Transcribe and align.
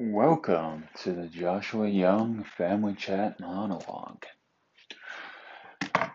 Welcome 0.00 0.84
to 1.02 1.12
the 1.12 1.26
Joshua 1.26 1.88
Young 1.88 2.44
Family 2.44 2.94
Chat 2.94 3.40
Monologue. 3.40 4.26
I 5.92 6.10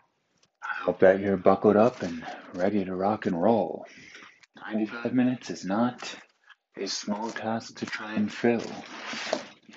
hope 0.83 0.99
that 0.99 1.19
you're 1.19 1.35
buckled 1.35 1.75
up 1.75 2.01
and 2.01 2.25
ready 2.53 2.85
to 2.85 2.95
rock 2.95 3.25
and 3.25 3.41
roll. 3.41 3.85
95 4.65 5.13
minutes 5.13 5.49
is 5.49 5.65
not 5.65 6.15
a 6.77 6.87
small 6.87 7.29
task 7.29 7.75
to 7.79 7.85
try 7.85 8.13
and 8.13 8.31
fill. 8.31 8.63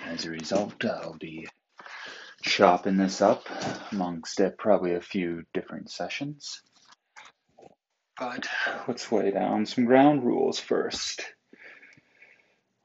As 0.04 0.24
a 0.24 0.30
result, 0.30 0.84
I'll 0.84 1.16
be 1.18 1.48
chopping 2.44 2.98
this 2.98 3.20
up 3.20 3.48
amongst 3.90 4.40
uh, 4.40 4.50
probably 4.56 4.94
a 4.94 5.00
few 5.00 5.42
different 5.52 5.90
sessions. 5.90 6.62
But 8.16 8.46
let's 8.86 9.10
lay 9.10 9.32
down 9.32 9.66
some 9.66 9.84
ground 9.84 10.22
rules 10.22 10.60
first. 10.60 11.24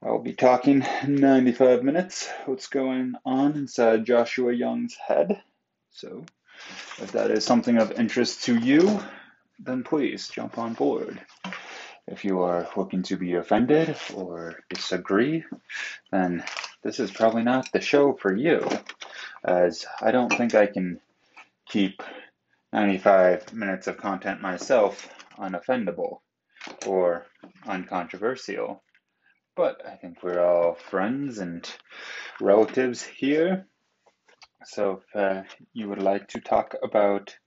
I'll 0.03 0.17
be 0.17 0.33
talking 0.33 0.83
95 1.07 1.83
minutes. 1.83 2.27
What's 2.45 2.65
going 2.67 3.13
on 3.23 3.53
inside 3.53 4.03
Joshua 4.03 4.51
Young's 4.51 4.95
head? 4.95 5.43
So, 5.91 6.25
if 6.97 7.11
that 7.11 7.29
is 7.29 7.45
something 7.45 7.77
of 7.77 7.91
interest 7.91 8.45
to 8.45 8.57
you, 8.57 8.99
then 9.59 9.83
please 9.83 10.27
jump 10.27 10.57
on 10.57 10.73
board. 10.73 11.21
If 12.07 12.25
you 12.25 12.41
are 12.41 12.67
looking 12.75 13.03
to 13.03 13.15
be 13.15 13.35
offended 13.35 13.95
or 14.15 14.61
disagree, 14.71 15.43
then 16.11 16.43
this 16.81 16.99
is 16.99 17.11
probably 17.11 17.43
not 17.43 17.71
the 17.71 17.79
show 17.79 18.13
for 18.13 18.35
you, 18.35 18.67
as 19.43 19.85
I 20.01 20.09
don't 20.09 20.33
think 20.35 20.55
I 20.55 20.65
can 20.65 20.99
keep 21.67 22.01
95 22.73 23.53
minutes 23.53 23.85
of 23.85 23.97
content 23.97 24.41
myself 24.41 25.07
unoffendable 25.37 26.21
or 26.87 27.27
uncontroversial. 27.67 28.81
But 29.61 29.85
I 29.85 29.95
think 29.95 30.23
we're 30.23 30.43
all 30.43 30.73
friends 30.73 31.37
and 31.37 31.71
relatives 32.39 33.03
here. 33.03 33.67
So 34.65 35.03
if 35.03 35.15
uh, 35.15 35.43
you 35.71 35.87
would 35.87 36.01
like 36.01 36.29
to 36.29 36.41
talk 36.41 36.73
about 36.81 37.37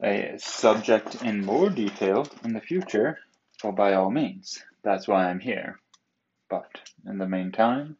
a 0.00 0.34
subject 0.38 1.24
in 1.24 1.44
more 1.44 1.70
detail 1.70 2.28
in 2.44 2.52
the 2.52 2.60
future, 2.60 3.18
well, 3.64 3.72
by 3.72 3.94
all 3.94 4.12
means, 4.12 4.64
that's 4.84 5.08
why 5.08 5.28
I'm 5.28 5.40
here. 5.40 5.80
But 6.48 6.70
in 7.04 7.18
the 7.18 7.26
meantime, 7.28 7.96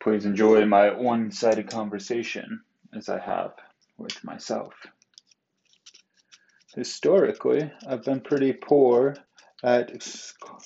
please 0.00 0.24
enjoy 0.24 0.64
my 0.64 0.92
one 0.92 1.32
sided 1.32 1.68
conversation 1.68 2.60
as 2.94 3.08
I 3.08 3.18
have 3.18 3.54
with 3.96 4.22
myself. 4.22 4.74
Historically, 6.76 7.72
I've 7.84 8.04
been 8.04 8.20
pretty 8.20 8.52
poor 8.52 9.16
at 9.62 9.90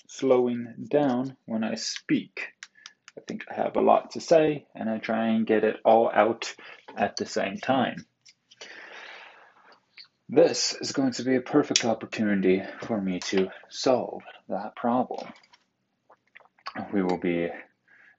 slowing 0.08 0.86
down 0.88 1.36
when 1.46 1.64
I 1.64 1.74
speak. 1.76 2.48
I 3.16 3.20
think 3.26 3.44
I 3.50 3.54
have 3.54 3.76
a 3.76 3.80
lot 3.80 4.12
to 4.12 4.20
say 4.20 4.66
and 4.74 4.88
I 4.88 4.98
try 4.98 5.28
and 5.28 5.46
get 5.46 5.64
it 5.64 5.76
all 5.84 6.10
out 6.12 6.54
at 6.96 7.16
the 7.16 7.26
same 7.26 7.58
time. 7.58 8.06
This 10.28 10.74
is 10.80 10.92
going 10.92 11.12
to 11.12 11.24
be 11.24 11.36
a 11.36 11.42
perfect 11.42 11.84
opportunity 11.84 12.62
for 12.80 13.00
me 13.00 13.20
to 13.20 13.48
solve 13.68 14.22
that 14.48 14.74
problem. 14.76 15.28
We 16.92 17.02
will 17.02 17.18
be 17.18 17.48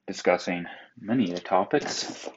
discussing 0.05 0.66
many 0.99 1.33
topics 1.33 2.29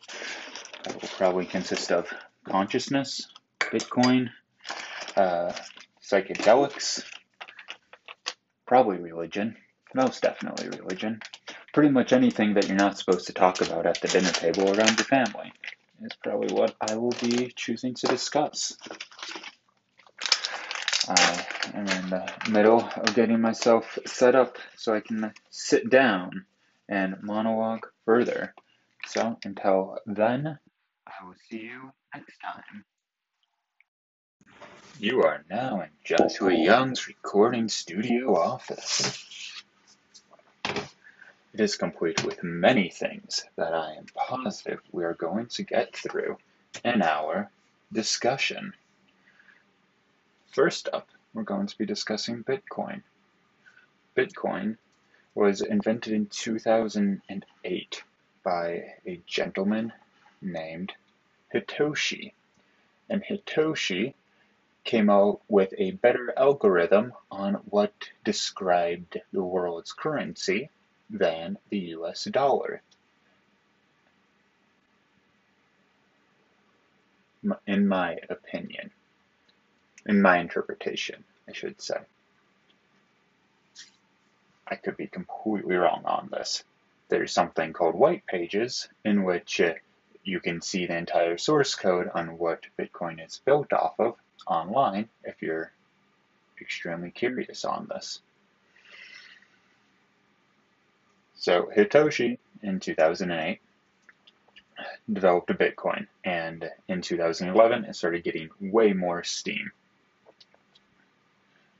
that 0.85 0.95
will 0.95 1.09
probably 1.09 1.45
consist 1.45 1.93
of 1.93 2.09
consciousness, 2.45 3.29
Bitcoin, 3.61 4.31
uh, 5.15 5.53
psychedelics, 6.03 7.05
Probably 8.67 8.99
religion. 8.99 9.57
Most 9.95 10.23
definitely 10.23 10.69
religion. 10.69 11.21
Pretty 11.73 11.91
much 11.91 12.13
anything 12.13 12.55
that 12.55 12.69
you're 12.69 12.77
not 12.77 12.99
supposed 12.99 13.27
to 13.29 13.33
talk 13.33 13.61
about 13.61 13.87
at 13.87 14.01
the 14.01 14.09
dinner 14.09 14.31
table 14.31 14.69
around 14.69 14.99
your 14.99 15.05
family 15.05 15.53
is 16.03 16.13
probably 16.23 16.55
what 16.55 16.75
I 16.81 16.97
will 16.97 17.15
be 17.23 17.53
choosing 17.55 17.95
to 17.95 18.07
discuss. 18.09 18.77
Uh, 21.09 21.43
I 21.75 21.79
am 21.79 21.87
in 21.87 22.11
the 22.11 22.33
middle 22.51 22.81
of 22.81 23.15
getting 23.15 23.41
myself 23.41 23.99
set 24.07 24.35
up 24.35 24.57
so 24.77 24.95
I 24.95 25.01
can 25.01 25.33
sit 25.51 25.89
down 25.89 26.47
and 26.89 27.23
monologue 27.23 27.87
further. 28.05 28.55
So 29.07 29.39
until 29.45 29.99
then, 30.07 30.59
I 31.07 31.25
will 31.25 31.37
see 31.49 31.63
you 31.63 31.93
next 32.13 32.39
time. 32.39 32.85
You 34.99 35.25
are 35.25 35.45
now 35.51 35.83
in 35.83 35.91
Joshua 36.05 36.55
Young's 36.55 37.07
recording 37.07 37.69
studio 37.69 38.35
office. 38.35 39.63
It 40.65 41.61
is 41.61 41.77
complete 41.77 42.25
with 42.25 42.43
many 42.43 42.89
things 42.89 43.45
that 43.57 43.75
I 43.75 43.93
am 43.97 44.07
positive 44.15 44.81
we 44.93 45.05
are 45.05 45.13
going 45.13 45.49
to 45.49 45.65
get 45.65 45.95
through 45.95 46.39
in 46.83 47.03
our 47.03 47.51
discussion. 47.93 48.73
First 50.53 50.89
up, 50.91 51.11
we're 51.35 51.43
going 51.43 51.67
to 51.67 51.77
be 51.77 51.85
discussing 51.85 52.43
Bitcoin. 52.43 53.03
Bitcoin 54.17 54.79
was 55.35 55.61
invented 55.61 56.15
in 56.15 56.25
2008 56.29 58.03
by 58.43 58.95
a 59.07 59.21
gentleman 59.27 59.93
named 60.41 60.95
Hitoshi. 61.53 62.33
And 63.11 63.23
Hitoshi 63.23 64.15
came 64.87 65.11
out 65.11 65.41
with 65.49 65.75
a 65.77 65.91
better 65.91 66.33
algorithm 66.37 67.13
on 67.31 67.55
what 67.67 67.93
described 68.25 69.21
the 69.33 69.43
world's 69.43 69.93
currency 69.93 70.71
than 71.11 71.59
the 71.71 71.79
US 71.97 72.25
dollar. 72.25 72.81
In 77.67 77.87
my 77.87 78.19
opinion, 78.31 78.91
in 80.07 80.23
my 80.23 80.39
interpretation, 80.39 81.25
I 81.49 81.53
should 81.53 81.81
say. 81.83 81.99
I 84.69 84.77
could 84.77 84.97
be 84.97 85.07
completely 85.07 85.77
wrong 85.77 86.03
on 86.07 86.29
this. 86.33 86.65
There's 87.09 87.33
something 87.33 87.73
called 87.73 87.95
white 87.95 88.27
pages 88.27 88.89
in 89.05 89.23
which 89.23 89.61
uh, 89.61 89.75
you 90.25 90.41
can 90.41 90.61
see 90.61 90.87
the 90.87 90.97
entire 90.97 91.39
source 91.39 91.75
code 91.77 92.11
on 92.15 92.39
what 92.39 92.67
Bitcoin 92.77 93.25
is 93.25 93.41
built 93.45 93.73
off 93.73 93.95
of, 94.01 94.17
online 94.47 95.09
if 95.25 95.43
you're 95.43 95.73
extremely 96.61 97.11
curious 97.11 97.65
on 97.65 97.87
this. 97.89 98.21
So 101.35 101.71
Hitoshi 101.75 102.39
in 102.63 102.81
2008 102.81 103.61
developed 105.13 105.51
a 105.51 105.55
Bitcoin, 105.55 106.07
and 106.25 106.71
in 106.89 107.03
2011 107.03 107.85
it 107.85 107.95
started 107.95 108.25
getting 108.25 108.49
way 108.61 108.93
more 108.93 109.23
steam. 109.23 109.71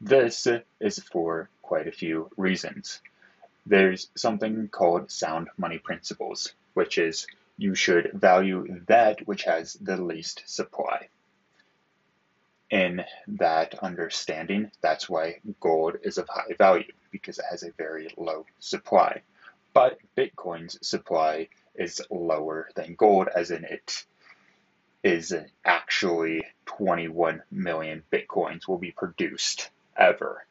This 0.01 0.47
is 0.81 0.99
for 0.99 1.49
quite 1.63 1.89
a 1.89 1.93
few 1.93 2.31
reasons. 2.37 3.01
There's 3.65 4.11
something 4.15 4.69
called 4.69 5.11
sound 5.11 5.49
money 5.57 5.79
principles, 5.79 6.53
which 6.75 6.99
is 6.99 7.27
you 7.59 7.75
should 7.75 8.13
value 8.13 8.83
that 8.87 9.27
which 9.27 9.45
has 9.45 9.75
the 9.75 9.97
least 9.97 10.43
supply 10.47 11.09
in 12.71 13.05
that 13.29 13.79
understanding. 13.83 14.71
That's 14.81 15.09
why 15.09 15.41
gold 15.61 15.97
is 16.03 16.19
of 16.19 16.29
high 16.29 16.55
value 16.59 16.93
because 17.11 17.39
it 17.39 17.45
has 17.51 17.63
a 17.63 17.73
very 17.73 18.09
low 18.17 18.47
supply. 18.59 19.23
But 19.73 19.99
Bitcoin's 20.17 20.79
supply 20.87 21.49
is 21.75 22.01
lower 22.11 22.69
than 22.75 22.95
gold, 22.95 23.29
as 23.35 23.51
in 23.51 23.65
it 23.65 24.05
is 25.03 25.35
actually 25.65 26.45
21 26.65 27.43
million 27.51 28.03
Bitcoins 28.13 28.67
will 28.67 28.79
be 28.79 28.91
produced 28.91 29.71
ever 29.97 30.45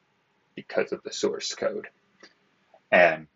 because 0.56 0.92
of 0.92 1.04
the 1.04 1.12
source 1.12 1.54
code. 1.56 1.88
And 2.92 3.28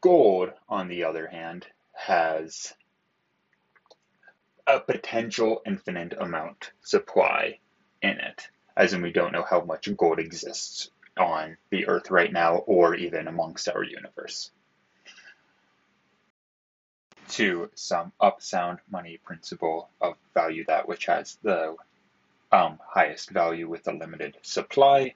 gold, 0.00 0.50
on 0.68 0.88
the 0.88 1.04
other 1.04 1.26
hand, 1.26 1.66
has 1.94 2.72
a 4.66 4.78
potential 4.78 5.62
infinite 5.66 6.14
amount 6.18 6.70
supply 6.82 7.58
in 8.02 8.18
it, 8.18 8.48
as 8.76 8.92
in 8.92 9.02
we 9.02 9.12
don't 9.12 9.32
know 9.32 9.44
how 9.48 9.60
much 9.60 9.94
gold 9.96 10.18
exists 10.18 10.90
on 11.18 11.56
the 11.70 11.86
Earth 11.86 12.10
right 12.10 12.32
now 12.32 12.56
or 12.56 12.94
even 12.94 13.28
amongst 13.28 13.68
our 13.68 13.82
universe. 13.82 14.50
To 17.30 17.70
sum 17.74 18.12
up 18.20 18.42
sound 18.42 18.78
money 18.90 19.18
principle 19.24 19.88
of 20.00 20.16
value 20.34 20.64
that 20.66 20.88
which 20.88 21.06
has 21.06 21.38
the 21.42 21.76
um, 22.50 22.78
highest 22.84 23.30
value 23.30 23.68
with 23.68 23.86
a 23.86 23.92
limited 23.92 24.36
supply, 24.42 25.14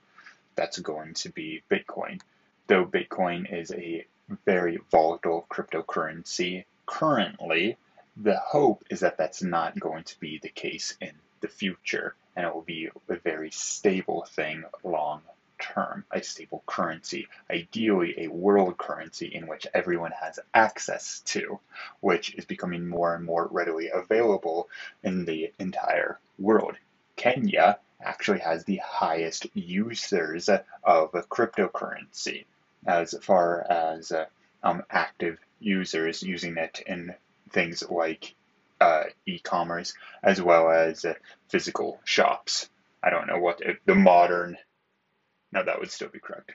that's 0.55 0.79
going 0.79 1.15
to 1.15 1.31
be 1.31 1.63
Bitcoin. 1.71 2.21
Though 2.69 2.87
Bitcoin 2.87 3.53
is 3.53 3.73
a 3.73 4.07
very 4.47 4.79
volatile 4.91 5.47
cryptocurrency 5.51 6.65
currently, 6.87 7.77
the 8.17 8.39
hope 8.39 8.85
is 8.91 9.01
that 9.01 9.19
that's 9.19 9.43
not 9.43 9.79
going 9.79 10.05
to 10.05 10.21
be 10.21 10.39
the 10.39 10.49
case 10.49 10.97
in 11.01 11.13
the 11.41 11.49
future 11.49 12.15
and 12.37 12.47
it 12.47 12.55
will 12.55 12.63
be 12.63 12.89
a 13.09 13.17
very 13.17 13.51
stable 13.51 14.27
thing 14.31 14.65
long 14.83 15.23
term, 15.61 16.05
a 16.11 16.23
stable 16.23 16.63
currency, 16.67 17.29
ideally 17.51 18.15
a 18.19 18.29
world 18.29 18.77
currency 18.77 19.27
in 19.27 19.47
which 19.47 19.67
everyone 19.73 20.13
has 20.13 20.39
access 20.53 21.21
to, 21.21 21.59
which 22.01 22.35
is 22.35 22.45
becoming 22.45 22.87
more 22.87 23.15
and 23.15 23.25
more 23.25 23.47
readily 23.51 23.89
available 23.93 24.69
in 25.03 25.25
the 25.25 25.53
entire 25.59 26.19
world. 26.39 26.77
Kenya 27.17 27.79
actually 28.03 28.41
has 28.41 28.65
the 28.65 28.81
highest 28.85 29.47
users 29.55 30.49
of 30.49 31.13
cryptocurrency 31.13 32.45
as 32.87 33.15
far 33.23 33.65
as 33.71 34.13
um, 34.63 34.83
active 34.91 35.39
users 35.61 36.23
using 36.23 36.57
it 36.59 36.83
in 36.87 37.15
things 37.51 37.89
like 37.89 38.35
uh, 38.81 39.05
e-commerce 39.27 39.95
as 40.23 40.41
well 40.41 40.71
as 40.71 41.05
uh, 41.05 41.15
physical 41.49 42.01
shops. 42.05 42.69
I 43.03 43.11
don't 43.11 43.27
know 43.27 43.39
what 43.39 43.61
the 43.85 43.95
modern. 43.95 44.57
No, 45.53 45.65
that 45.65 45.79
would 45.79 45.91
still 45.91 46.09
be 46.09 46.19
correct. 46.19 46.53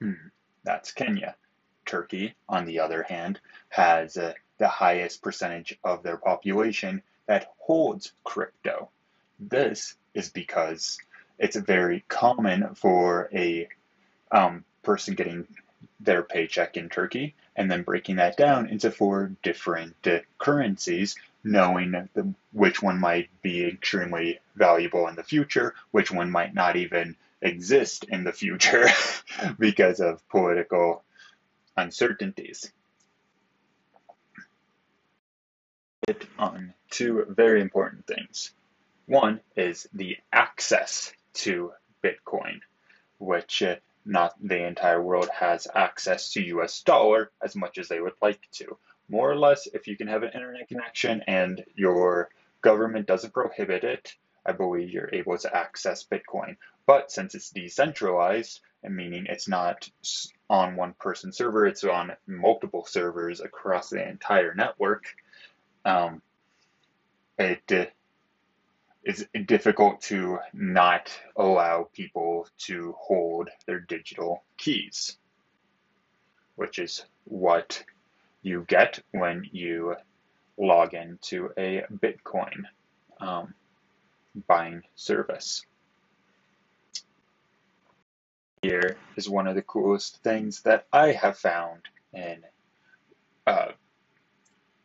Hmm, 0.00 0.28
that's 0.64 0.92
Kenya. 0.92 1.36
Turkey, 1.84 2.34
on 2.48 2.64
the 2.64 2.80
other 2.80 3.04
hand, 3.04 3.40
has 3.68 4.16
uh, 4.16 4.32
the 4.58 4.68
highest 4.68 5.22
percentage 5.22 5.78
of 5.84 6.02
their 6.02 6.16
population 6.16 7.02
that 7.26 7.52
holds 7.58 8.12
crypto. 8.24 8.90
This 9.38 9.94
is 10.14 10.30
because 10.30 10.98
it's 11.38 11.56
very 11.56 12.04
common 12.08 12.74
for 12.74 13.28
a 13.32 13.68
um, 14.32 14.64
person 14.82 15.14
getting 15.14 15.46
their 16.00 16.22
paycheck 16.22 16.76
in 16.76 16.88
Turkey 16.88 17.34
and 17.56 17.70
then 17.70 17.82
breaking 17.82 18.16
that 18.16 18.36
down 18.36 18.68
into 18.68 18.90
four 18.90 19.32
different 19.42 19.94
uh, 20.06 20.18
currencies, 20.38 21.16
knowing 21.42 21.92
the, 21.92 22.34
which 22.52 22.82
one 22.82 23.00
might 23.00 23.28
be 23.42 23.64
extremely 23.64 24.38
valuable 24.54 25.08
in 25.08 25.16
the 25.16 25.22
future, 25.22 25.74
which 25.90 26.12
one 26.12 26.30
might 26.30 26.54
not 26.54 26.76
even 26.76 27.16
exist 27.40 28.04
in 28.04 28.24
the 28.24 28.32
future 28.32 28.86
because 29.58 30.00
of 30.00 30.26
political 30.28 31.02
uncertainties. 31.76 32.70
It 36.06 36.26
on 36.38 36.72
two 36.90 37.24
very 37.28 37.60
important 37.60 38.06
things. 38.06 38.52
One 39.06 39.40
is 39.56 39.88
the 39.92 40.18
access 40.32 41.12
to 41.34 41.72
Bitcoin, 42.02 42.60
which 43.18 43.62
uh, 43.62 43.76
not 44.06 44.34
the 44.40 44.66
entire 44.66 45.02
world 45.02 45.28
has 45.32 45.66
access 45.74 46.32
to 46.32 46.44
US 46.56 46.82
dollar 46.82 47.30
as 47.42 47.56
much 47.56 47.78
as 47.78 47.88
they 47.88 48.00
would 48.00 48.14
like 48.22 48.40
to. 48.52 48.78
More 49.08 49.30
or 49.30 49.36
less, 49.36 49.66
if 49.66 49.86
you 49.86 49.96
can 49.96 50.08
have 50.08 50.22
an 50.22 50.32
internet 50.34 50.68
connection 50.68 51.22
and 51.26 51.64
your 51.74 52.30
government 52.62 53.06
doesn't 53.06 53.34
prohibit 53.34 53.84
it, 53.84 54.14
I 54.44 54.52
believe 54.52 54.90
you're 54.90 55.10
able 55.12 55.36
to 55.38 55.56
access 55.56 56.06
Bitcoin. 56.06 56.56
But 56.86 57.10
since 57.10 57.34
it's 57.34 57.50
decentralized, 57.50 58.60
meaning 58.82 59.26
it's 59.28 59.48
not 59.48 59.88
on 60.48 60.76
one 60.76 60.94
person 60.94 61.32
server, 61.32 61.66
it's 61.66 61.84
on 61.84 62.12
multiple 62.26 62.84
servers 62.86 63.40
across 63.40 63.90
the 63.90 64.08
entire 64.08 64.54
network, 64.54 65.04
um, 65.84 66.22
it 67.38 67.92
it's 69.06 69.24
difficult 69.46 70.00
to 70.00 70.40
not 70.52 71.12
allow 71.36 71.88
people 71.94 72.48
to 72.58 72.92
hold 72.98 73.48
their 73.64 73.78
digital 73.78 74.42
keys, 74.58 75.16
which 76.56 76.80
is 76.80 77.04
what 77.22 77.84
you 78.42 78.64
get 78.66 78.98
when 79.12 79.48
you 79.52 79.94
log 80.58 80.92
into 80.94 81.50
a 81.56 81.84
Bitcoin 81.92 82.64
um, 83.20 83.54
buying 84.48 84.82
service. 84.96 85.64
Here 88.60 88.96
is 89.16 89.28
one 89.28 89.46
of 89.46 89.54
the 89.54 89.62
coolest 89.62 90.20
things 90.24 90.62
that 90.62 90.88
I 90.92 91.12
have 91.12 91.38
found 91.38 91.82
in 92.12 92.42
uh, 93.46 93.68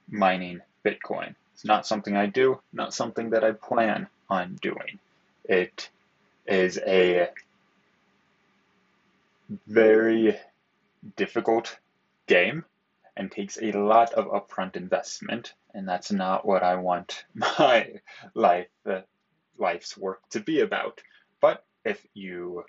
mining 0.07 0.61
Bitcoin. 0.85 1.33
It's 1.61 1.67
not 1.67 1.85
something 1.85 2.17
I 2.17 2.25
do, 2.25 2.59
not 2.73 2.91
something 2.91 3.29
that 3.29 3.43
I 3.43 3.51
plan 3.51 4.07
on 4.31 4.55
doing. 4.63 4.97
It 5.43 5.91
is 6.47 6.79
a 6.79 7.29
very 9.67 10.39
difficult 11.17 11.77
game 12.25 12.65
and 13.15 13.31
takes 13.31 13.59
a 13.61 13.73
lot 13.73 14.11
of 14.13 14.25
upfront 14.25 14.75
investment, 14.75 15.53
and 15.75 15.87
that's 15.87 16.11
not 16.11 16.47
what 16.47 16.63
I 16.63 16.77
want 16.77 17.25
my 17.35 17.99
life 18.33 18.69
uh, 18.87 19.01
life's 19.59 19.95
work 19.95 20.27
to 20.31 20.39
be 20.39 20.61
about. 20.61 20.99
But 21.41 21.63
if 21.85 22.03
you 22.15 22.65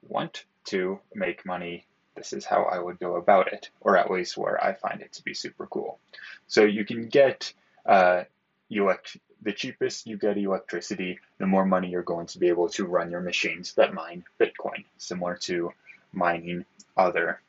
want 0.00 0.46
to 0.68 0.98
make 1.14 1.44
money, 1.44 1.84
this 2.14 2.32
is 2.32 2.46
how 2.46 2.62
I 2.62 2.78
would 2.78 2.98
go 2.98 3.16
about 3.16 3.52
it, 3.52 3.68
or 3.82 3.98
at 3.98 4.10
least 4.10 4.38
where 4.38 4.64
I 4.64 4.72
find 4.72 5.02
it 5.02 5.12
to 5.12 5.22
be 5.22 5.34
super 5.34 5.66
cool. 5.66 5.98
So 6.46 6.64
you 6.64 6.86
can 6.86 7.08
get 7.08 7.52
uh, 7.86 8.24
elect 8.70 9.16
the 9.42 9.52
cheapest 9.52 10.06
you 10.06 10.16
get 10.16 10.38
electricity, 10.38 11.18
the 11.38 11.46
more 11.46 11.66
money 11.66 11.90
you're 11.90 12.02
going 12.02 12.26
to 12.26 12.38
be 12.38 12.48
able 12.48 12.68
to 12.70 12.86
run 12.86 13.10
your 13.10 13.20
machines 13.20 13.74
that 13.74 13.92
mine 13.92 14.24
Bitcoin, 14.40 14.84
similar 14.96 15.36
to 15.36 15.72
mining 16.12 16.64
other 16.96 17.40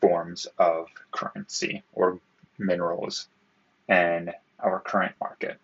forms 0.00 0.46
of 0.58 0.88
currency 1.10 1.82
or 1.92 2.20
minerals 2.58 3.28
in 3.88 4.32
our 4.58 4.80
current 4.80 5.14
market. 5.20 5.58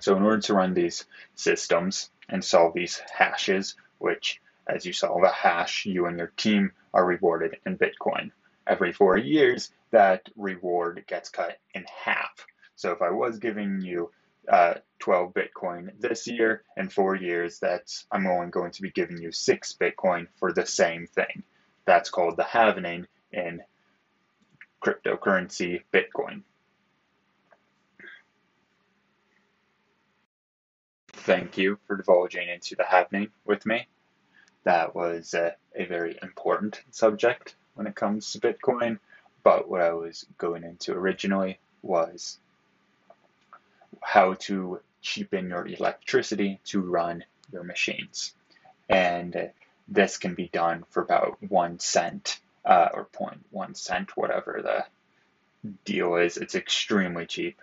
So 0.00 0.16
in 0.16 0.22
order 0.22 0.40
to 0.42 0.54
run 0.54 0.74
these 0.74 1.04
systems 1.34 2.10
and 2.28 2.44
solve 2.44 2.74
these 2.74 3.00
hashes, 3.12 3.74
which 3.98 4.40
as 4.66 4.84
you 4.84 4.92
solve 4.92 5.22
a 5.24 5.28
hash, 5.28 5.86
you 5.86 6.06
and 6.06 6.18
your 6.18 6.32
team 6.36 6.72
are 6.92 7.04
rewarded 7.04 7.56
in 7.66 7.78
Bitcoin. 7.78 8.30
Every 8.66 8.92
four 8.92 9.16
years, 9.16 9.70
that 9.90 10.28
reward 10.36 11.04
gets 11.06 11.30
cut 11.30 11.58
in 11.74 11.86
half. 12.04 12.46
So 12.78 12.92
if 12.92 13.02
I 13.02 13.10
was 13.10 13.40
giving 13.40 13.80
you 13.80 14.12
uh, 14.48 14.74
12 15.00 15.34
Bitcoin 15.34 15.90
this 15.98 16.28
year, 16.28 16.62
in 16.76 16.88
four 16.88 17.16
years, 17.16 17.58
that's 17.58 18.06
I'm 18.12 18.28
only 18.28 18.50
going 18.50 18.70
to 18.70 18.82
be 18.82 18.92
giving 18.92 19.20
you 19.20 19.32
six 19.32 19.72
Bitcoin 19.72 20.28
for 20.36 20.52
the 20.52 20.64
same 20.64 21.08
thing. 21.08 21.42
That's 21.86 22.08
called 22.08 22.36
the 22.36 22.44
halvening 22.44 23.06
in 23.32 23.62
cryptocurrency 24.80 25.82
Bitcoin. 25.92 26.42
Thank 31.14 31.58
you 31.58 31.80
for 31.88 31.96
divulging 31.96 32.48
into 32.48 32.76
the 32.76 32.84
halvening 32.84 33.30
with 33.44 33.66
me. 33.66 33.88
That 34.62 34.94
was 34.94 35.34
uh, 35.34 35.50
a 35.74 35.84
very 35.86 36.16
important 36.22 36.80
subject 36.92 37.56
when 37.74 37.88
it 37.88 37.96
comes 37.96 38.30
to 38.32 38.38
Bitcoin, 38.38 39.00
but 39.42 39.68
what 39.68 39.80
I 39.80 39.94
was 39.94 40.26
going 40.38 40.62
into 40.62 40.92
originally 40.92 41.58
was 41.82 42.38
how 44.02 44.34
to 44.34 44.80
cheapen 45.00 45.48
your 45.48 45.66
electricity 45.66 46.60
to 46.64 46.80
run 46.80 47.24
your 47.52 47.64
machines. 47.64 48.34
And 48.88 49.50
this 49.86 50.18
can 50.18 50.34
be 50.34 50.48
done 50.48 50.84
for 50.90 51.02
about 51.02 51.38
one 51.42 51.78
cent 51.78 52.40
uh, 52.64 52.88
or 52.92 53.06
0.1 53.06 53.76
cent, 53.76 54.16
whatever 54.16 54.60
the 54.62 54.84
deal 55.84 56.16
is. 56.16 56.36
It's 56.36 56.54
extremely 56.54 57.26
cheap 57.26 57.60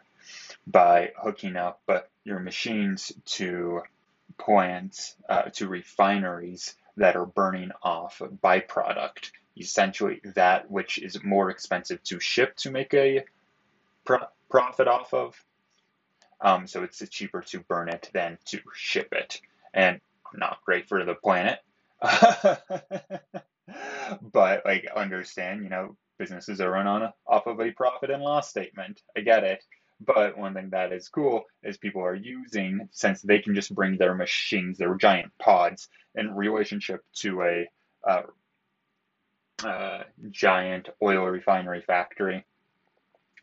by 0.65 1.12
hooking 1.18 1.56
up 1.56 1.82
uh, 1.88 2.00
your 2.24 2.39
machines 2.39 3.12
to 3.25 3.82
plants, 4.38 5.15
uh, 5.30 5.44
to 5.54 5.68
refineries 5.68 6.75
that 6.98 7.15
are 7.15 7.25
burning 7.25 7.72
off 7.84 8.22
byproduct, 8.44 9.32
essentially 9.58 10.22
that 10.36 10.70
which 10.72 10.98
is 10.98 11.24
more 11.24 11.50
expensive 11.50 12.01
to 12.04 12.20
ship 12.20 12.56
to 12.58 12.72
make 12.72 12.94
a 12.94 13.25
pro- 14.04 14.27
profit 14.50 14.88
off 14.88 15.13
of 15.13 15.36
um, 16.42 16.68
so 16.68 16.84
it's 16.84 17.01
cheaper 17.10 17.42
to 17.42 17.60
burn 17.62 17.89
it 17.89 18.10
than 18.13 18.38
to 18.46 18.60
ship 18.74 19.10
it, 19.12 19.42
and 19.74 20.00
not 20.34 20.60
great 20.65 20.88
for 20.88 21.04
the 21.06 21.15
planet. 21.15 21.60
but 24.22 24.65
like 24.65 24.88
understand, 24.96 25.63
you 25.63 25.70
know, 25.70 25.96
businesses 26.18 26.62
are 26.62 26.72
run 26.72 26.88
on 26.88 27.04
a, 27.04 27.13
off 27.27 27.48
of 27.48 27.60
a 27.60 27.72
profit 27.72 28.10
and 28.10 28.24
loss 28.24 28.50
statement. 28.50 29.01
I 29.18 29.22
get 29.22 29.44
it. 29.44 29.63
But 30.01 30.38
one 30.38 30.54
thing 30.54 30.72
that 30.72 30.92
is 30.92 31.08
cool 31.08 31.46
is 31.63 31.77
people 31.77 32.01
are 32.04 32.15
using, 32.15 32.89
since 32.92 33.22
they 33.22 33.39
can 33.39 33.56
just 33.56 33.74
bring 33.74 33.98
their 33.98 34.13
machines, 34.13 34.77
their 34.77 34.96
giant 34.96 35.32
pods, 35.39 35.88
in 36.15 36.36
relationship 36.36 37.01
to 37.22 37.42
a 37.44 37.70
uh, 38.08 38.24
uh, 39.63 40.04
giant 40.32 40.89
oil 41.01 41.25
refinery 41.25 41.82
factory. 41.82 42.46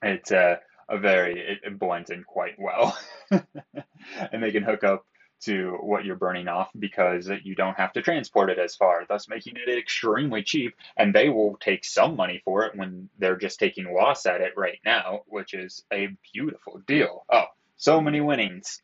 It's 0.03 0.31
uh, 0.31 0.57
a 0.89 0.99
very 0.99 1.39
it, 1.41 1.59
it 1.65 1.79
blends 1.79 2.11
in 2.11 2.25
quite 2.25 2.59
well, 2.59 2.99
and 3.31 4.43
they 4.43 4.53
can 4.53 4.63
hook 4.63 4.85
up 4.85 5.05
to 5.43 5.77
what 5.81 6.05
you're 6.05 6.15
burning 6.15 6.47
off 6.47 6.71
because 6.79 7.29
you 7.43 7.57
don't 7.57 7.77
have 7.77 7.93
to 7.93 8.03
transport 8.03 8.49
it 8.49 8.61
as 8.61 8.77
far, 8.77 9.05
thus 9.09 9.29
making 9.29 9.57
it 9.57 9.77
extremely 9.77 10.43
cheap. 10.43 10.75
And 10.97 11.13
they 11.13 11.31
will 11.31 11.57
take 11.61 11.85
some 11.85 12.15
money 12.15 12.41
for 12.45 12.65
it 12.65 12.77
when 12.77 13.09
they're 13.19 13.37
just 13.37 13.59
taking 13.59 13.93
loss 13.93 14.25
at 14.25 14.41
it 14.41 14.53
right 14.57 14.79
now, 14.85 15.23
which 15.27 15.53
is 15.53 15.83
a 15.93 16.17
beautiful 16.33 16.81
deal. 16.87 17.25
Oh, 17.29 17.47
so 17.77 18.01
many 18.01 18.21
winnings. 18.21 18.81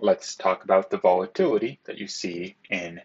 let's 0.00 0.34
talk 0.34 0.64
about 0.64 0.90
the 0.90 0.98
volatility 0.98 1.78
that 1.84 1.98
you 1.98 2.08
see 2.08 2.56
in 2.70 3.00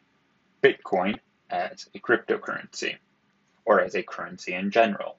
Bitcoin 0.64 1.20
as 1.50 1.88
a 1.94 2.00
cryptocurrency 2.00 2.96
or 3.66 3.82
as 3.82 3.96
a 3.96 4.04
currency 4.04 4.54
in 4.54 4.72
general. 4.72 5.18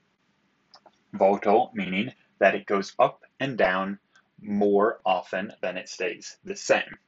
Volatile 1.18 1.70
meaning 1.74 2.12
that 2.38 2.54
it 2.54 2.66
goes 2.66 2.94
up 2.98 3.22
and 3.40 3.56
down 3.56 3.98
more 4.40 5.00
often 5.04 5.52
than 5.62 5.76
it 5.76 5.88
stays 5.88 6.36
the 6.44 6.56
same. 6.56 6.98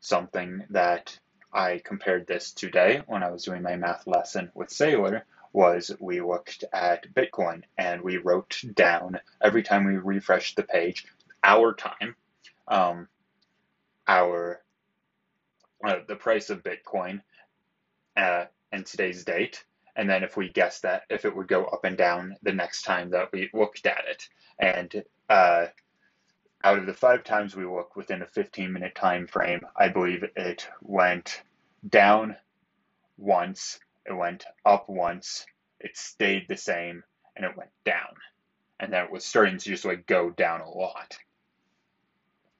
Something 0.00 0.64
that 0.70 1.18
I 1.52 1.80
compared 1.84 2.26
this 2.26 2.52
today 2.52 3.02
when 3.06 3.22
I 3.22 3.30
was 3.30 3.44
doing 3.44 3.62
my 3.62 3.76
math 3.76 4.06
lesson 4.06 4.50
with 4.54 4.70
Sailor 4.70 5.24
was 5.52 5.92
we 6.00 6.20
looked 6.20 6.64
at 6.72 7.12
Bitcoin 7.14 7.62
and 7.78 8.02
we 8.02 8.16
wrote 8.16 8.60
down 8.74 9.20
every 9.40 9.62
time 9.62 9.84
we 9.84 9.96
refreshed 9.96 10.56
the 10.56 10.64
page 10.64 11.06
our 11.44 11.74
time, 11.74 12.16
um, 12.66 13.08
our 14.08 14.60
uh, 15.86 15.96
the 16.08 16.16
price 16.16 16.50
of 16.50 16.64
Bitcoin 16.64 17.20
uh, 18.16 18.46
and 18.72 18.84
today's 18.84 19.24
date, 19.24 19.64
and 19.96 20.08
then 20.08 20.24
if 20.24 20.36
we 20.36 20.48
guessed 20.48 20.82
that 20.82 21.02
if 21.10 21.24
it 21.24 21.34
would 21.34 21.48
go 21.48 21.64
up 21.66 21.84
and 21.84 21.96
down 21.96 22.36
the 22.42 22.52
next 22.52 22.82
time 22.82 23.10
that 23.10 23.32
we 23.32 23.50
looked 23.52 23.86
at 23.86 24.04
it, 24.08 24.28
and 24.58 25.04
uh, 25.28 25.66
out 26.64 26.78
of 26.78 26.86
the 26.86 26.94
five 26.94 27.24
times 27.24 27.54
we 27.54 27.64
looked 27.64 27.96
within 27.96 28.22
a 28.22 28.26
15 28.26 28.72
minute 28.72 28.94
time 28.94 29.26
frame, 29.26 29.60
I 29.76 29.88
believe 29.88 30.24
it 30.36 30.66
went 30.80 31.42
down 31.88 32.36
once, 33.16 33.78
it 34.06 34.14
went 34.14 34.44
up 34.64 34.88
once, 34.88 35.46
it 35.78 35.96
stayed 35.96 36.46
the 36.48 36.56
same, 36.56 37.04
and 37.36 37.44
it 37.44 37.56
went 37.56 37.70
down. 37.84 38.14
And 38.80 38.92
then 38.92 39.04
it 39.04 39.10
was 39.10 39.24
starting 39.24 39.58
to 39.58 39.68
just 39.68 39.84
like 39.84 40.06
go 40.06 40.30
down 40.30 40.60
a 40.60 40.70
lot, 40.70 41.16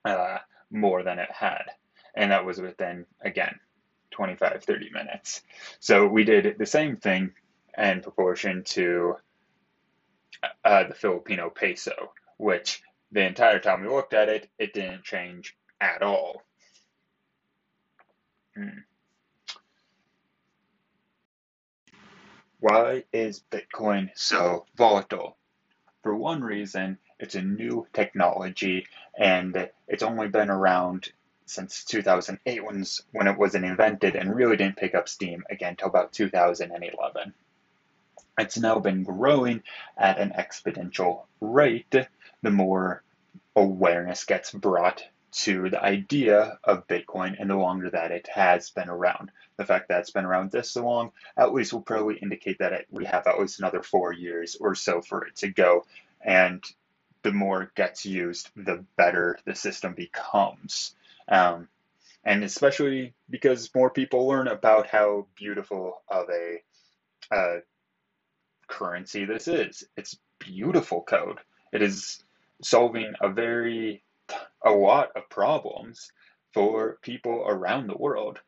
uh, 0.05 0.39
more 0.71 1.03
than 1.03 1.19
it 1.19 1.31
had. 1.31 1.65
And 2.15 2.31
that 2.31 2.45
was 2.45 2.61
within, 2.61 3.07
again, 3.23 3.59
25, 4.15 4.65
30 4.65 4.91
minutes. 4.91 5.43
So 5.81 6.07
we 6.07 6.25
did 6.25 6.57
the 6.57 6.67
same 6.67 6.97
thing 6.97 7.33
in 7.77 8.01
proportion 8.01 8.63
to 8.65 9.17
uh, 10.65 10.85
the 10.85 10.95
Filipino 10.95 11.51
peso, 11.51 12.13
which 12.39 12.83
the 13.13 13.27
entire 13.27 13.59
time 13.59 13.83
we 13.83 13.89
looked 13.89 14.15
at 14.15 14.29
it, 14.29 14.49
it 14.59 14.73
didn't 14.73 15.03
change 15.03 15.57
at 15.81 16.03
all. 16.03 16.43
Hmm. 18.57 18.81
Why 22.61 23.05
is 23.13 23.43
Bitcoin 23.51 24.11
so 24.15 24.65
volatile? 24.77 25.37
For 26.03 26.15
one 26.15 26.43
reason, 26.43 26.99
it's 27.19 27.35
a 27.35 27.43
new 27.43 27.87
technology 27.93 28.87
and 29.19 29.69
it's 29.89 30.03
only 30.03 30.29
been 30.29 30.51
around 30.51 31.13
since 31.47 31.85
2008 31.85 32.61
when 33.13 33.27
it 33.27 33.39
wasn't 33.39 33.65
invented 33.65 34.17
and 34.17 34.35
really 34.35 34.57
didn't 34.57 34.77
pick 34.77 34.95
up 34.95 35.09
steam 35.09 35.45
again 35.51 35.71
until 35.71 35.89
about 35.89 36.13
2011. 36.13 37.35
It's 38.39 38.59
now 38.59 38.79
been 38.81 39.05
growing 39.05 39.63
at 39.97 40.19
an 40.19 40.33
exponential 40.37 41.25
rate 41.41 41.95
the 42.43 42.51
more 42.51 43.03
awareness 43.57 44.25
gets 44.25 44.53
brought 44.53 45.03
to 45.33 45.69
the 45.69 45.83
idea 45.83 46.59
of 46.63 46.87
Bitcoin 46.87 47.37
and 47.39 47.51
the 47.51 47.57
longer 47.57 47.91
that 47.91 48.13
it 48.13 48.29
has 48.29 48.71
been 48.71 48.89
around. 48.89 49.31
The 49.57 49.65
fact 49.65 49.89
that 49.89 50.01
it's 50.01 50.11
been 50.11 50.25
around 50.25 50.51
this 50.51 50.77
long 50.77 51.13
at 51.37 51.53
least 51.53 51.73
will 51.73 51.81
probably 51.81 52.17
indicate 52.17 52.59
that 52.59 52.73
it, 52.73 52.87
we 52.91 53.05
have 53.07 53.27
at 53.27 53.41
least 53.41 53.59
another 53.59 53.83
four 53.83 54.13
years 54.13 54.57
or 54.61 54.75
so 54.75 55.01
for 55.01 55.25
it 55.27 55.37
to 55.37 55.49
go. 55.49 55.87
And 56.21 56.63
the 57.23 57.33
more 57.33 57.63
it 57.63 57.75
gets 57.75 58.05
used, 58.05 58.51
the 58.55 58.85
better 58.97 59.39
the 59.45 59.55
system 59.55 59.95
becomes. 59.95 60.95
Um, 61.29 61.69
and 62.25 62.43
especially 62.43 63.15
because 63.29 63.71
more 63.75 63.91
people 63.91 64.27
learn 64.27 64.49
about 64.49 64.87
how 64.87 65.27
beautiful 65.37 66.03
of 66.09 66.27
a 66.31 67.35
uh, 67.35 67.61
currency 68.67 69.25
this 69.25 69.49
is. 69.49 69.85
It's 69.97 70.19
beautiful 70.39 71.03
code. 71.03 71.39
It 71.73 71.83
is 71.83 72.23
solving 72.63 73.13
a 73.21 73.29
very 73.29 74.03
a 74.65 74.71
lot 74.71 75.11
of 75.17 75.29
problems 75.29 76.11
for 76.53 76.99
people 77.03 77.45
around 77.47 77.89
the 77.89 77.97
world. 77.97 78.41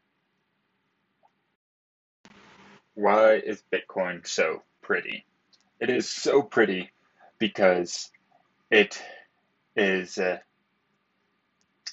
Why 2.95 3.35
is 3.35 3.63
Bitcoin 3.71 4.27
so 4.27 4.63
pretty? 4.81 5.27
It 5.81 5.91
is 5.91 6.09
so 6.09 6.43
pretty 6.43 6.91
because 7.39 8.11
it 8.71 9.03
is 9.77 10.17
uh, 10.17 10.39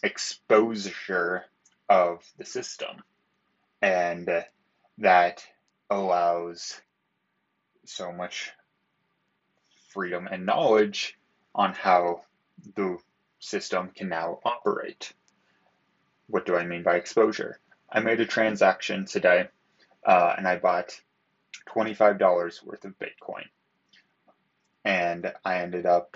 exposure 0.03 1.45
of 1.89 2.23
the 2.37 2.45
system, 2.45 2.97
and 3.81 4.29
that 4.99 5.45
allows 5.89 6.81
so 7.85 8.11
much 8.11 8.51
freedom 9.89 10.27
and 10.29 10.45
knowledge 10.45 11.17
on 11.55 11.73
how 11.73 12.21
the 12.75 12.97
system 13.39 13.89
can 13.95 14.09
now 14.09 14.39
operate. 14.43 15.13
What 16.27 16.45
do 16.45 16.55
I 16.55 16.65
mean 16.65 16.83
by 16.83 16.95
exposure? 16.95 17.59
I 17.89 17.99
made 17.99 18.19
a 18.19 18.25
transaction 18.25 19.05
today 19.05 19.49
uh, 20.05 20.33
and 20.37 20.47
I 20.47 20.57
bought 20.57 20.99
$25 21.69 22.65
worth 22.65 22.85
of 22.85 22.93
Bitcoin. 22.97 23.45
And 24.85 25.31
I 25.45 25.59
ended 25.59 25.85
up 25.85 26.15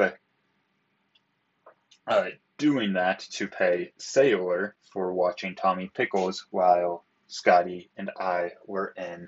uh, 2.07 2.29
doing 2.57 2.93
that 2.93 3.19
to 3.19 3.47
pay 3.47 3.91
Sailor 3.97 4.75
for 4.91 5.13
watching 5.13 5.55
Tommy 5.55 5.91
Pickles 5.93 6.45
while 6.49 7.05
Scotty 7.27 7.89
and 7.97 8.09
I 8.19 8.51
were 8.65 8.93
in 8.97 9.27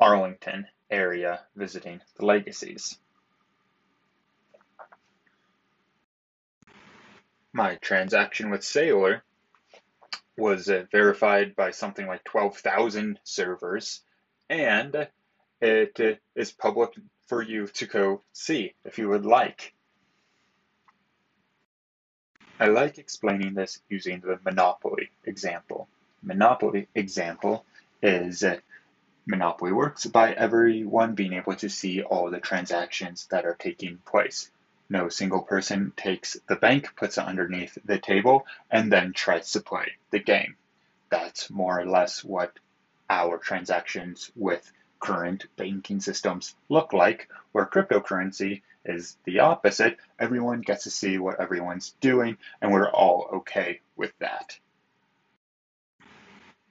Arlington 0.00 0.66
area 0.90 1.40
visiting 1.54 2.00
the 2.16 2.26
legacies. 2.26 2.98
My 7.52 7.76
transaction 7.76 8.50
with 8.50 8.64
Sailor 8.64 9.22
was 10.36 10.68
uh, 10.68 10.84
verified 10.90 11.54
by 11.54 11.70
something 11.70 12.06
like 12.06 12.24
12,000 12.24 13.20
servers, 13.22 14.00
and 14.48 15.08
it 15.60 16.00
uh, 16.00 16.14
is 16.34 16.50
public 16.50 16.90
for 17.28 17.42
you 17.42 17.66
to 17.66 17.86
go 17.86 18.22
see 18.32 18.74
if 18.84 18.98
you 18.98 19.08
would 19.10 19.26
like. 19.26 19.74
I 22.60 22.66
like 22.66 22.98
explaining 22.98 23.54
this 23.54 23.80
using 23.88 24.20
the 24.20 24.38
Monopoly 24.44 25.10
example. 25.24 25.88
Monopoly 26.22 26.86
example 26.94 27.64
is 28.02 28.44
Monopoly 29.26 29.72
works 29.72 30.06
by 30.06 30.32
everyone 30.32 31.14
being 31.14 31.32
able 31.32 31.54
to 31.56 31.68
see 31.68 32.02
all 32.02 32.30
the 32.30 32.40
transactions 32.40 33.26
that 33.30 33.46
are 33.46 33.54
taking 33.54 33.98
place. 33.98 34.50
No 34.88 35.08
single 35.08 35.42
person 35.42 35.92
takes 35.96 36.36
the 36.48 36.56
bank, 36.56 36.94
puts 36.96 37.18
it 37.18 37.24
underneath 37.24 37.78
the 37.84 37.98
table, 37.98 38.46
and 38.70 38.92
then 38.92 39.12
tries 39.12 39.52
to 39.52 39.60
play 39.60 39.92
the 40.10 40.18
game. 40.18 40.56
That's 41.08 41.50
more 41.50 41.80
or 41.80 41.86
less 41.86 42.22
what 42.22 42.58
our 43.08 43.38
transactions 43.38 44.30
with 44.36 44.70
current 45.00 45.46
banking 45.56 46.00
systems 46.00 46.54
look 46.68 46.92
like, 46.92 47.28
where 47.52 47.66
cryptocurrency 47.66 48.62
is 48.84 49.16
the 49.24 49.40
opposite. 49.40 49.96
Everyone 50.18 50.60
gets 50.60 50.84
to 50.84 50.90
see 50.90 51.18
what 51.18 51.40
everyone's 51.40 51.94
doing, 52.00 52.36
and 52.60 52.72
we're 52.72 52.90
all 52.90 53.28
okay 53.34 53.80
with 53.96 54.12
that. 54.18 54.58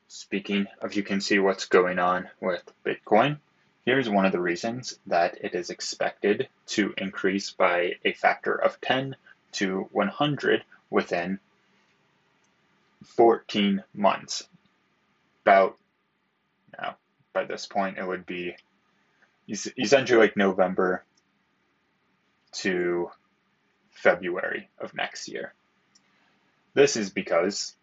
Speaking 0.07 0.67
of 0.81 0.95
you 0.95 1.03
can 1.03 1.21
see 1.21 1.39
what's 1.39 1.65
going 1.65 1.99
on 1.99 2.29
with 2.41 2.63
Bitcoin, 2.85 3.37
Here's 3.85 4.07
one 4.07 4.27
of 4.27 4.31
the 4.31 4.39
reasons 4.39 4.99
that 5.07 5.39
it 5.43 5.55
is 5.55 5.71
expected 5.71 6.47
to 6.67 6.93
increase 6.97 7.49
by 7.49 7.95
a 8.05 8.13
factor 8.13 8.53
of 8.53 8.79
10 8.79 9.15
to 9.53 9.89
100 9.91 10.63
within 10.91 11.39
14 13.03 13.83
months. 13.95 14.47
About 15.43 15.79
now, 16.79 16.95
by 17.33 17.45
this 17.45 17.65
point, 17.65 17.97
it 17.97 18.07
would 18.07 18.27
be 18.27 18.55
essentially 19.49 20.19
like 20.19 20.37
November 20.37 21.03
to 22.53 23.09
February 23.91 24.69
of 24.79 24.93
next 24.93 25.27
year. 25.27 25.53
This 26.73 26.95
is 26.95 27.09
because 27.09 27.75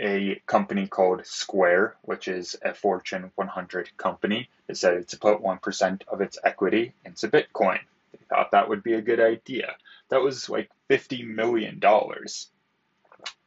a 0.00 0.40
company 0.46 0.86
called 0.86 1.26
Square, 1.26 1.96
which 2.02 2.28
is 2.28 2.56
a 2.62 2.72
Fortune 2.72 3.32
100 3.34 3.96
company, 3.96 4.48
decided 4.68 5.08
to 5.08 5.18
put 5.18 5.42
1% 5.42 6.02
of 6.08 6.20
its 6.20 6.38
equity 6.42 6.94
into 7.04 7.28
Bitcoin. 7.28 7.80
They 8.12 8.20
thought 8.28 8.52
that 8.52 8.68
would 8.68 8.82
be 8.82 8.94
a 8.94 9.02
good 9.02 9.20
idea. 9.20 9.76
That 10.08 10.22
was 10.22 10.48
like 10.48 10.70
$50 10.88 11.26
million. 11.26 11.80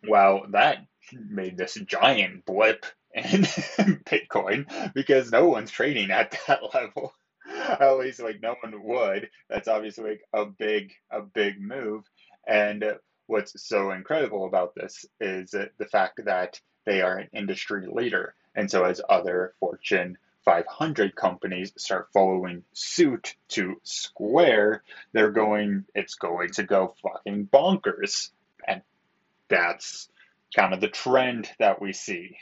Well, 0.08 0.46
that 0.50 0.86
made 1.14 1.58
this 1.58 1.76
giant 1.76 2.46
blip 2.46 2.86
in 3.14 3.24
Bitcoin 4.06 4.94
because 4.94 5.32
no 5.32 5.48
one's 5.48 5.72
trading 5.72 6.12
at 6.12 6.38
that 6.48 6.62
level. 6.74 7.14
At 7.80 7.98
least 7.98 8.22
like 8.22 8.42
no 8.42 8.56
one 8.62 8.84
would. 8.84 9.30
That's 9.50 9.68
obviously 9.68 10.12
like 10.12 10.22
a 10.34 10.46
big 10.46 10.94
a 11.10 11.22
big 11.22 11.62
move. 11.62 12.04
And 12.48 12.84
what's 13.28 13.62
so 13.64 13.92
incredible 13.92 14.46
about 14.46 14.76
this 14.76 15.06
is 15.20 15.52
the 15.52 15.86
fact 15.86 16.22
that 16.26 16.60
they 16.86 17.02
are 17.02 17.18
an 17.18 17.30
industry 17.34 17.88
leader. 17.92 18.36
And 18.56 18.70
so, 18.70 18.84
as 18.84 19.02
other 19.10 19.54
Fortune 19.60 20.18
500 20.44 21.16
companies 21.16 21.72
start 21.78 22.10
following 22.14 22.64
suit 22.74 23.36
to 23.50 23.80
Square, 23.84 24.84
they're 25.14 25.32
going, 25.32 25.86
it's 25.94 26.16
going 26.16 26.50
to 26.52 26.64
go 26.64 26.96
fucking 27.02 27.48
bonkers. 27.48 28.32
And 28.68 28.82
that's 29.48 30.10
kind 30.56 30.74
of 30.74 30.82
the 30.82 30.90
trend 30.90 31.50
that 31.60 31.82
we 31.82 31.94
see. 31.94 32.38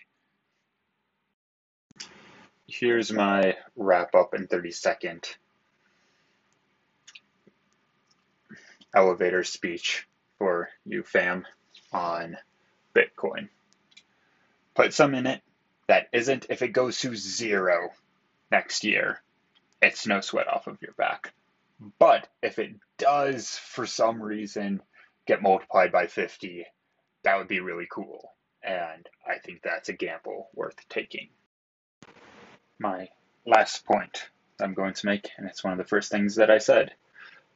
Here's 2.71 3.11
my 3.11 3.57
wrap 3.75 4.13
up 4.13 4.35
in 4.35 4.47
30 4.47 4.71
second 4.71 5.27
elevator 8.93 9.43
speech 9.43 10.07
for 10.38 10.69
you 10.85 11.01
fam 11.01 11.47
on 11.91 12.38
Bitcoin. 12.95 13.49
Put 14.75 14.93
some 14.93 15.15
in 15.15 15.25
it 15.25 15.41
that 15.88 16.09
isn't, 16.13 16.45
if 16.49 16.61
it 16.61 16.69
goes 16.69 16.99
to 16.99 17.15
zero 17.15 17.89
next 18.51 18.83
year, 18.83 19.19
it's 19.81 20.05
no 20.05 20.21
sweat 20.21 20.47
off 20.47 20.67
of 20.67 20.81
your 20.81 20.93
back. 20.93 21.33
But 21.97 22.27
if 22.43 22.59
it 22.59 22.75
does, 22.99 23.57
for 23.57 23.88
some 23.88 24.21
reason, 24.21 24.81
get 25.25 25.41
multiplied 25.41 25.91
by 25.91 26.05
50, 26.05 26.65
that 27.23 27.38
would 27.38 27.47
be 27.47 27.61
really 27.61 27.88
cool. 27.89 28.31
And 28.61 29.09
I 29.25 29.39
think 29.39 29.63
that's 29.63 29.89
a 29.89 29.93
gamble 29.93 30.49
worth 30.53 30.88
taking. 30.88 31.29
My 32.79 33.09
last 33.45 33.86
point 33.86 34.29
that 34.57 34.65
I'm 34.65 34.74
going 34.74 34.93
to 34.93 35.05
make, 35.05 35.29
and 35.38 35.48
it's 35.48 35.63
one 35.63 35.74
of 35.74 35.77
the 35.79 35.86
first 35.86 36.12
things 36.12 36.36
that 36.36 36.50
I 36.50 36.59
said 36.59 36.93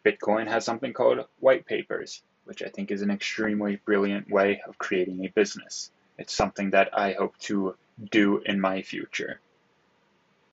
Bitcoin 0.05 0.49
has 0.49 0.65
something 0.65 0.93
called 0.93 1.25
white 1.39 1.65
papers, 1.65 2.21
which 2.43 2.61
I 2.61 2.67
think 2.67 2.91
is 2.91 3.01
an 3.01 3.11
extremely 3.11 3.77
brilliant 3.77 4.29
way 4.29 4.61
of 4.67 4.77
creating 4.77 5.23
a 5.23 5.29
business. 5.29 5.91
It's 6.17 6.33
something 6.33 6.71
that 6.71 6.97
I 6.97 7.13
hope 7.13 7.37
to 7.39 7.75
do 8.11 8.39
in 8.39 8.59
my 8.59 8.81
future. 8.81 9.39